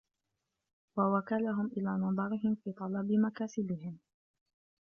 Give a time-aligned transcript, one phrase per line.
[0.97, 3.99] وَوَكَلَهُمْ إلَى نَظَرِهِمْ فِي طَلَبِ مَكَاسِبِهِمْ